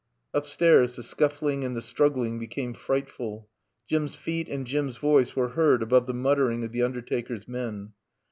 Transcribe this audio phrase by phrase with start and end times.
[0.33, 3.47] Upstairs the scuffling and the struggling became frightful.
[3.87, 7.93] Jim's feet and Jim's voice were heard above the muttering of the undertaker's men.